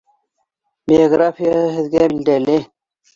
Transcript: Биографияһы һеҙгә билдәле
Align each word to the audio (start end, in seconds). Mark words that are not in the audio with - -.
Биографияһы 0.91 1.67
һеҙгә 1.75 2.07
билдәле 2.15 2.57